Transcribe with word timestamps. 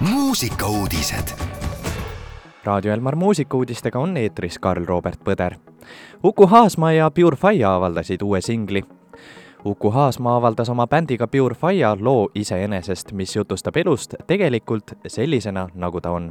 muusikauudised. 0.00 1.28
raadio 2.64 2.92
Elmar 2.92 3.16
muusikauudistega 3.16 3.98
on 3.98 4.16
eetris 4.16 4.58
Karl-Robert 4.58 5.20
Põder. 5.24 5.54
Uku 6.24 6.46
Haasmaa 6.46 6.92
ja 6.92 7.10
Pure 7.10 7.36
Fire 7.36 7.64
avaldasid 7.64 8.22
uue 8.22 8.40
singli 8.40 8.84
Uku 9.64 9.90
Haasmaa 9.90 10.36
avaldas 10.36 10.68
oma 10.68 10.86
bändiga 10.86 11.26
Pure 11.26 11.54
Fire 11.54 11.96
loo 12.00 12.28
iseenesest, 12.34 13.12
mis 13.12 13.36
jutustab 13.36 13.76
elust 13.76 14.14
tegelikult 14.26 14.92
sellisena, 15.06 15.68
nagu 15.74 16.00
ta 16.00 16.10
on. 16.10 16.28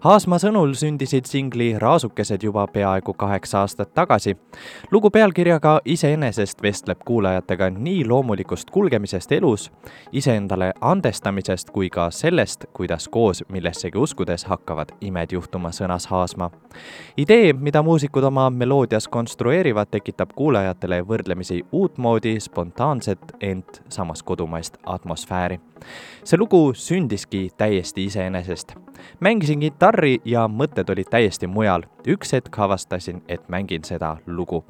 Haasmaa 0.00 0.40
sõnul 0.42 0.74
sündisid 0.74 1.28
singli 1.30 1.68
Raasukesed 1.78 2.42
juba 2.42 2.66
peaaegu 2.66 3.14
kaheksa 3.14 3.60
aastat 3.60 3.94
tagasi. 3.94 4.36
lugu 4.90 5.10
pealkirjaga 5.10 5.80
Iseenesest 5.84 6.62
vestleb 6.62 6.98
kuulajatega 7.04 7.70
nii 7.70 8.08
loomulikust 8.08 8.70
kulgemisest 8.70 9.32
elus, 9.32 9.72
iseendale 10.12 10.72
andestamisest 10.80 11.70
kui 11.70 11.90
ka 11.90 12.10
sellest, 12.10 12.64
kuidas 12.72 13.08
koos 13.08 13.44
millessegi 13.48 13.98
uskudes 13.98 14.44
hakkavad 14.44 14.88
imed 15.00 15.32
juhtuma, 15.32 15.68
sõnas 15.68 16.06
Haasmaa. 16.06 16.50
idee, 17.16 17.52
mida 17.52 17.82
muusikud 17.82 18.24
oma 18.24 18.50
meloodias 18.50 19.08
konstrueerivad, 19.08 19.86
tekitab 19.90 20.30
kuulajatele 20.34 21.02
võrdlemisi 21.02 21.62
uutmoodi, 21.72 22.40
spontaanset 22.40 22.63
spontaanset, 22.64 23.18
ent 23.40 23.82
samas 23.88 24.22
kodumaist 24.22 24.76
atmosfääri. 24.86 25.60
see 26.24 26.38
lugu 26.38 26.72
sündiski 26.74 27.50
täiesti 27.56 28.04
iseenesest. 28.04 28.74
mängisin 29.20 29.60
kitarri 29.60 30.18
ja 30.24 30.48
mõtted 30.48 30.92
olid 30.92 31.06
täiesti 31.10 31.46
mujal. 31.46 31.82
üks 32.08 32.32
hetk 32.32 32.58
avastasin, 32.58 33.22
et 33.28 33.48
mängin 33.48 33.84
seda 33.84 34.16
lugu. 34.26 34.64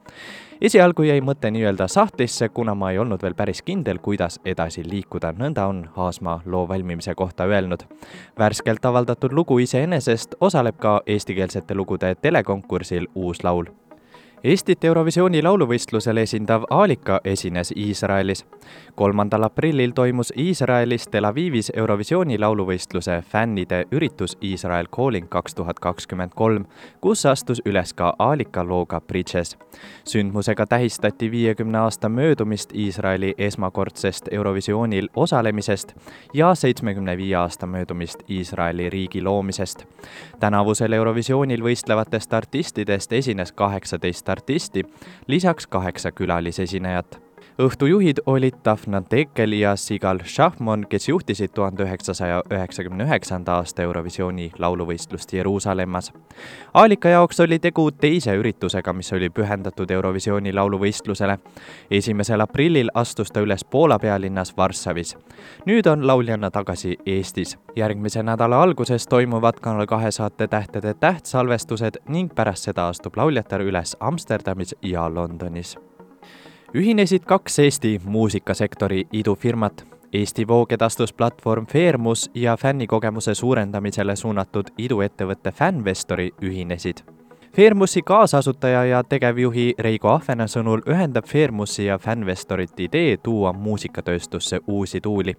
esialgu 0.60 1.02
jäi 1.02 1.20
mõte 1.20 1.50
nii-öelda 1.50 1.88
sahtlisse, 1.88 2.48
kuna 2.48 2.74
ma 2.74 2.90
ei 2.90 2.98
olnud 2.98 3.22
veel 3.22 3.34
päris 3.34 3.62
kindel, 3.62 3.98
kuidas 3.98 4.40
edasi 4.44 4.82
liikuda, 4.90 5.32
nõnda 5.32 5.66
on 5.66 5.88
Haasmaa 5.94 6.40
loo 6.46 6.68
valmimise 6.68 7.14
kohta 7.14 7.44
öelnud. 7.44 7.82
värskelt 8.38 8.84
avaldatud 8.84 9.32
lugu 9.32 9.58
iseenesest 9.58 10.34
osaleb 10.40 10.76
ka 10.78 11.02
eestikeelsete 11.06 11.74
lugude 11.74 12.14
telekonkursil 12.14 13.06
Uus 13.14 13.44
Laul 13.44 13.83
Eestit 14.44 14.84
Eurovisiooni 14.84 15.40
lauluvõistlusel 15.40 16.18
esindav 16.20 16.66
Aalika 16.70 17.20
esines 17.24 17.70
Iisraelis. 17.76 18.44
kolmandal 18.94 19.42
aprillil 19.42 19.90
toimus 19.90 20.32
Iisraelis 20.36 21.08
Tel 21.08 21.24
Avivis 21.24 21.72
Eurovisiooni 21.76 22.38
lauluvõistluse 22.38 23.22
fännide 23.28 23.84
üritus 23.92 24.36
Iisrael 24.42 24.86
Calling 24.96 25.28
kaks 25.28 25.54
tuhat 25.54 25.80
kakskümmend 25.80 26.32
kolm, 26.34 26.66
kus 27.00 27.26
astus 27.26 27.62
üles 27.64 27.94
ka 27.94 28.14
Aalika 28.18 28.64
looga 28.64 29.00
Bridges. 29.00 29.56
sündmusega 30.04 30.66
tähistati 30.66 31.30
viiekümne 31.30 31.78
aasta 31.78 32.08
möödumist 32.08 32.72
Iisraeli 32.74 33.34
esmakordsest 33.38 34.28
Eurovisioonil 34.30 35.08
osalemisest 35.16 35.94
ja 36.34 36.54
seitsmekümne 36.54 37.16
viie 37.16 37.36
aasta 37.36 37.66
möödumist 37.66 38.18
Iisraeli 38.28 38.90
riigi 38.90 39.22
loomisest. 39.22 39.86
tänavusel 40.40 40.92
Eurovisioonil 40.92 41.62
võistlevatest 41.62 42.34
artistidest 42.34 43.12
esines 43.12 43.52
kaheksateist 43.52 44.33
artisti, 44.34 44.84
lisaks 45.30 45.66
kaheksa 45.66 46.12
külalisesinejat 46.12 47.23
õhtujuhid 47.58 48.18
olid 48.26 48.54
Daphne 48.64 49.02
Tekel 49.08 49.52
ja 49.52 49.76
Sigal 49.76 50.18
Šahmon, 50.24 50.86
kes 50.90 51.08
juhtisid 51.08 51.52
tuhande 51.54 51.82
üheksasaja 51.82 52.42
üheksakümne 52.50 53.04
üheksanda 53.04 53.60
aasta 53.60 53.82
Eurovisiooni 53.82 54.50
lauluvõistlust 54.58 55.32
Jeruusalemmas. 55.32 56.12
Aalika 56.74 57.08
jaoks 57.08 57.40
oli 57.40 57.58
tegu 57.58 57.90
teise 57.90 58.34
üritusega, 58.34 58.92
mis 58.92 59.12
oli 59.12 59.30
pühendatud 59.30 59.90
Eurovisiooni 59.90 60.52
lauluvõistlusele. 60.52 61.38
esimesel 61.90 62.40
aprillil 62.40 62.90
astus 62.94 63.30
ta 63.30 63.40
üles 63.40 63.64
Poola 63.64 63.98
pealinnas 63.98 64.56
Varssavis. 64.56 65.16
nüüd 65.66 65.86
on 65.86 66.06
lauljanna 66.06 66.50
tagasi 66.50 66.98
Eestis. 67.06 67.58
järgmise 67.76 68.22
nädala 68.22 68.62
alguses 68.62 69.06
toimuvad 69.06 69.60
Kanal 69.60 69.86
kahe 69.86 70.10
saate 70.10 70.48
Tähtede 70.48 70.94
tähtsalvestused 70.94 71.96
ning 72.08 72.34
pärast 72.34 72.62
seda 72.62 72.88
astub 72.88 73.16
lauljatar 73.16 73.60
üles 73.60 73.96
Amsterdamis 74.00 74.74
ja 74.82 75.14
Londonis 75.14 75.78
ühinesid 76.74 77.24
kaks 77.24 77.58
Eesti 77.58 78.00
muusikasektori 78.04 79.04
idufirmat. 79.12 79.86
Eesti 80.12 80.48
voogedastusplatvorm 80.48 81.66
Fairmus 81.66 82.30
ja 82.34 82.56
fännikogemuse 82.56 83.34
suurendamisele 83.34 84.16
suunatud 84.16 84.70
iduettevõte 84.78 85.52
Fanvestori 85.52 86.30
ühinesid 86.42 87.02
Fairmusi 87.56 88.02
kaasasutaja 88.02 88.84
ja 88.84 89.02
tegevjuhi 89.04 89.74
Reigo 89.78 90.08
Ahvena 90.10 90.48
sõnul 90.50 90.80
ühendab 90.90 91.28
Fairmusi 91.30 91.84
ja 91.86 91.98
Fanvestorit 91.98 92.80
idee 92.80 93.16
tuua 93.16 93.52
muusikatööstusse 93.52 94.58
uusi 94.66 95.00
tuuli. 95.00 95.36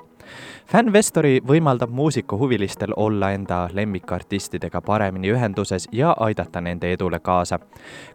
Fanvestori 0.72 1.42
võimaldab 1.48 1.90
muusikahuvilistel 1.90 2.94
olla 2.96 3.32
enda 3.32 3.70
lemmikartistidega 3.74 4.82
paremini 4.82 5.32
ühenduses 5.32 5.88
ja 5.92 6.16
aidata 6.20 6.62
nende 6.62 6.92
edule 6.94 7.20
kaasa. 7.20 7.60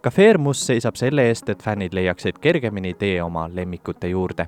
ka 0.02 0.10
Fairmus 0.10 0.66
seisab 0.66 0.96
selle 0.96 1.28
eest, 1.28 1.48
et 1.48 1.62
fännid 1.62 1.94
leiaksid 1.94 2.38
kergemini 2.40 2.94
tee 2.94 3.22
oma 3.22 3.48
lemmikute 3.54 4.08
juurde 4.08 4.46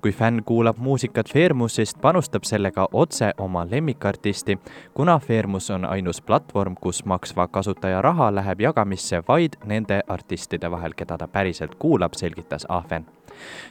kui 0.00 0.12
fänn 0.12 0.42
kuulab 0.44 0.78
muusikat 0.78 1.28
Fairmusist, 1.32 2.00
panustab 2.00 2.44
sellega 2.44 2.88
otse 2.92 3.32
oma 3.38 3.66
lemmikartisti, 3.70 4.58
kuna 4.94 5.18
Fairmus 5.18 5.70
on 5.70 5.84
ainus 5.84 6.20
platvorm, 6.20 6.74
kus 6.80 7.04
maksva 7.04 7.48
kasutaja 7.48 8.02
raha 8.02 8.34
läheb 8.34 8.60
jagamisse 8.60 9.22
vaid 9.28 9.58
nende 9.64 10.00
artistide 10.08 10.70
vahel, 10.70 10.94
keda 10.96 11.18
ta 11.18 11.28
päriselt 11.28 11.74
kuulab, 11.74 12.14
selgitas 12.14 12.66
Ahven 12.68 13.06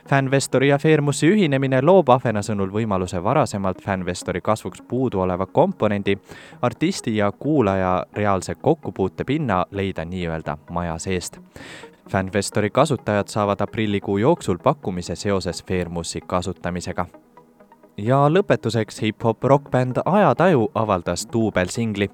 Fanvestori 0.10 0.68
ja 0.68 0.78
Fairmusi 0.78 1.30
ühinemine 1.30 1.82
loob 1.82 2.10
Ahvena 2.10 2.42
sõnul 2.46 2.72
võimaluse 2.74 3.22
varasemalt 3.24 3.82
Fanvestori 3.84 4.42
kasvuks 4.42 4.82
puuduoleva 4.88 5.46
komponendi, 5.46 6.18
artisti 6.62 7.16
ja 7.18 7.32
kuulaja 7.32 8.06
reaalse 8.14 8.56
kokkupuutepinna 8.56 9.66
leida 9.72 10.06
nii-öelda 10.06 10.58
maja 10.70 10.98
seest. 10.98 11.40
Fanvestori 12.12 12.70
kasutajad 12.70 13.28
saavad 13.28 13.62
aprillikuu 13.62 14.18
jooksul 14.18 14.58
pakkumise 14.64 15.16
seoses 15.16 15.64
Fairmusi 15.64 16.22
kasutamisega 16.22 17.06
ja 17.98 18.18
lõpetuseks 18.30 19.02
hip-hop 19.02 19.44
rokkbänd 19.44 19.98
Ajataju 20.06 20.72
avaldas 20.76 21.28
duubelsingli. 21.34 22.10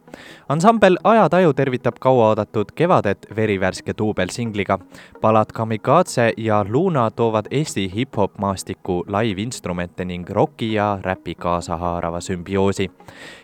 ansambel 0.49 0.97
Ajataju 1.03 1.53
tervitab 1.53 1.95
kauaoodatud 1.99 2.71
kevadet 2.75 3.27
verivärske 3.35 3.93
duubelsingliga. 3.97 4.79
palad 5.21 5.45
Kamikaze 5.53 6.33
ja 6.37 6.65
Luna 6.69 7.11
toovad 7.11 7.45
Eesti 7.51 7.91
hip-hop 7.95 8.37
maastikku 8.37 9.03
laivinstrumente 9.07 10.05
ning 10.05 10.29
roki 10.29 10.73
ja 10.73 10.99
räpi 11.01 11.35
kaasahaarava 11.35 12.21
sümbioosi 12.21 12.91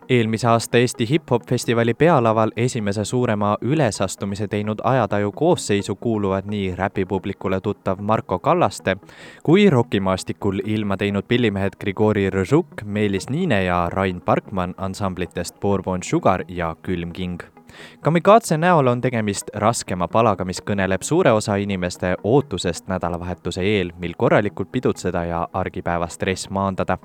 eelmise 0.09 0.47
aasta 0.47 0.77
Eesti 0.77 1.09
hip-hop 1.09 1.41
festivali 1.49 1.93
pealaval 1.93 2.51
esimese 2.57 3.05
suurema 3.05 3.57
ülesastumise 3.61 4.47
teinud 4.47 4.79
Ajataju 4.83 5.31
koosseisu 5.31 5.95
kuuluvad 5.95 6.45
nii 6.45 6.75
räpipublikule 6.75 7.61
tuttav 7.61 7.99
Marko 7.99 8.39
Kallaste 8.39 8.97
kui 9.43 9.69
rokimaastikul 9.69 10.59
ilma 10.65 10.97
teinud 10.97 11.23
pillimehed 11.27 11.73
Grigori 11.79 12.22
Rõžuk, 12.31 12.83
Meelis 12.85 13.29
Niine 13.29 13.63
ja 13.65 13.89
Rain 13.89 14.21
Parkmann 14.21 14.75
ansamblitest 14.77 15.59
Bourbon 15.59 16.03
Sugar 16.03 16.45
ja 16.47 16.75
Külm 16.81 17.11
King 17.11 17.52
Kamikaze 18.01 18.57
näol 18.57 18.87
on 18.87 19.01
tegemist 19.01 19.49
raskema 19.53 20.07
palaga, 20.07 20.45
mis 20.45 20.61
kõneleb 20.61 21.01
suure 21.01 21.31
osa 21.31 21.55
inimeste 21.55 22.15
ootusest 22.23 22.87
nädalavahetuse 22.87 23.61
eel, 23.61 23.93
mil 23.99 24.13
korralikult 24.17 24.71
pidutseda 24.71 25.23
ja 25.25 25.47
argipäeva 25.53 26.07
stress 26.07 26.49
maandada. 26.49 26.97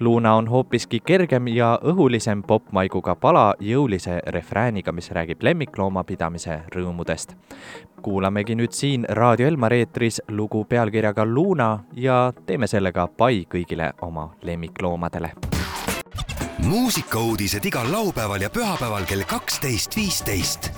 Luna 0.00 0.34
on 0.34 0.48
hoopiski 0.48 1.00
kergem 1.00 1.48
ja 1.48 1.78
õhulisem 1.82 2.42
popmaiguga 2.46 3.14
pala 3.14 3.54
jõulise 3.60 4.20
refrääniga, 4.26 4.92
mis 4.92 5.10
räägib 5.10 5.42
lemmikloomapidamise 5.42 6.60
rõõmudest. 6.74 7.34
kuulamegi 8.04 8.54
nüüd 8.54 8.72
siin 8.76 9.06
Raadio 9.08 9.46
Elmar 9.48 9.72
eetris 9.72 10.20
lugu 10.28 10.64
pealkirjaga 10.64 11.24
Luna 11.24 11.78
ja 11.96 12.32
teeme 12.46 12.66
sellega 12.66 13.08
pai 13.08 13.46
kõigile 13.48 13.92
oma 14.02 14.30
lemmikloomadele 14.42 15.53
muusikauudised 16.58 17.64
igal 17.64 17.92
laupäeval 17.92 18.40
ja 18.40 18.50
pühapäeval 18.50 19.06
kell 19.06 19.24
kaksteist, 19.24 19.96
viisteist. 19.96 20.70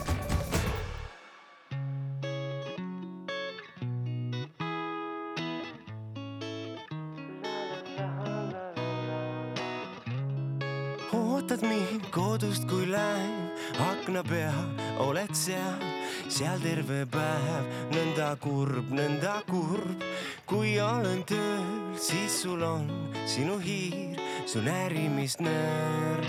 ootad 11.12 11.62
mind 11.62 12.08
kodust, 12.10 12.64
kui 12.68 12.90
lähen 12.90 13.50
akna 13.78 14.22
peal, 14.24 14.66
oled 14.98 15.34
seal, 15.34 15.82
seal 16.28 16.60
terve 16.64 17.04
päev, 17.06 17.68
nõnda 17.92 18.32
kurb, 18.40 18.90
nõnda 18.90 19.40
kurb. 19.50 20.02
kui 20.46 20.80
olen 20.80 21.24
tööl, 21.26 21.94
siis 21.98 22.42
sul 22.42 22.62
on 22.62 22.86
sinu 23.26 23.58
hiir 23.58 24.25
su 24.46 24.62
närimisnöör. 24.62 26.20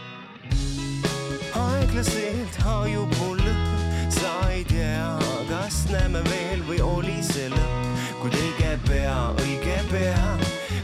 aeglaselt 1.53 2.55
hajub 2.65 3.13
mul 3.19 3.37
lõhn, 3.37 4.09
sa 4.09 4.31
ei 4.49 4.63
tea, 4.65 5.11
kas 5.49 5.83
näeme 5.91 6.23
veel 6.25 6.63
või 6.65 6.79
oli 6.81 7.17
see 7.21 7.49
lõpp, 7.53 8.01
kuid 8.21 8.37
õige 8.41 8.73
pea, 8.89 9.17
õige 9.45 9.77
pea, 9.91 10.25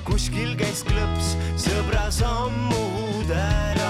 kuskil 0.06 0.54
kesklõps 0.62 1.34
sõbra 1.66 2.06
sammud 2.14 3.34
ära, 3.34 3.83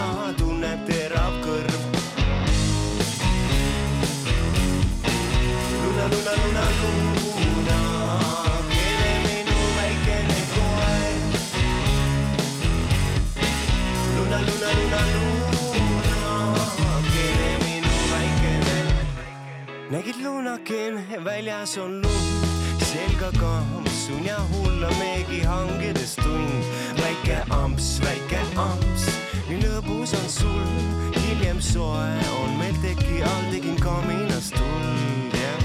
väljas 21.63 21.77
on 21.77 22.01
lund, 22.01 22.83
selga 22.83 23.31
kampsun 23.39 24.25
ja 24.25 24.37
hullameegi 24.51 25.41
hangedes 25.41 26.15
tund. 26.15 26.63
väike 26.97 27.37
amps, 27.49 28.01
väike 28.03 28.39
amps, 28.57 29.05
nii 29.47 29.61
lõbus 29.61 30.13
on 30.13 30.29
sul, 30.29 30.73
hiljem 31.15 31.61
soe 31.61 32.19
on 32.41 32.57
meil 32.59 32.75
teki 32.81 33.23
all, 33.23 33.47
tegin 33.51 33.79
kaminas 33.79 34.51
tuld, 34.51 35.37
jah 35.39 35.63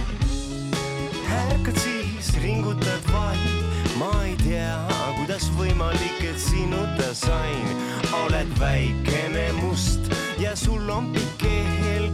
ärkad 1.41 1.79
siis, 1.83 2.31
ringutad 2.43 3.03
vaid, 3.11 3.59
ma 3.99 4.12
ei 4.25 4.37
tea, 4.45 4.79
kuidas 5.19 5.50
võimalik, 5.59 6.23
et 6.23 6.39
sinuta 6.39 7.15
sain. 7.15 7.75
oled 8.23 8.49
väikene 8.61 9.53
must 9.62 10.12
ja 10.39 10.55
sul 10.56 10.91
on 10.91 11.11
pikk 11.12 11.39
keel, 11.43 12.11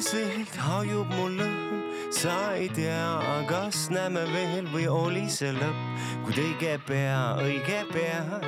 aeglaselt 0.00 0.56
hajub 0.64 1.10
mul 1.12 1.34
lõhn, 1.36 1.82
sa 2.14 2.34
ei 2.56 2.68
tea, 2.72 3.44
kas 3.48 3.90
näeme 3.92 4.22
veel 4.32 4.68
või 4.72 4.86
oli 4.88 5.26
see 5.28 5.52
lõpp, 5.52 6.00
kuid 6.24 6.40
õige 6.40 6.74
pea, 6.88 7.20
õige 7.44 7.82
pea, 7.92 8.40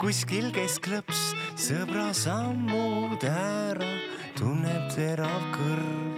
kuskil 0.00 0.52
kesklõps 0.52 1.32
sõbra 1.56 2.10
sammud 2.12 3.24
ära, 3.24 3.92
tunneb 4.36 4.88
terav 4.94 5.52
kõrv 5.56 6.17